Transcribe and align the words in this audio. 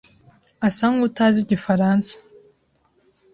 asa 0.67 0.85
nkutazi 0.93 1.39
igifaransa. 1.41 2.13